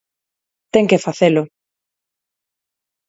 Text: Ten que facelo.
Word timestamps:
Ten 0.73 0.85
que 0.89 1.03
facelo. 1.05 1.43